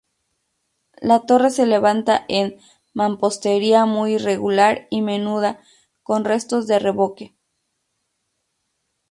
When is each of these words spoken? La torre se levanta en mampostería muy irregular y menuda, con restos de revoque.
La 0.99 1.27
torre 1.27 1.51
se 1.51 1.67
levanta 1.67 2.25
en 2.27 2.55
mampostería 2.95 3.85
muy 3.85 4.13
irregular 4.13 4.87
y 4.89 5.03
menuda, 5.03 5.61
con 6.01 6.25
restos 6.25 6.65
de 6.65 6.79
revoque. 6.79 7.35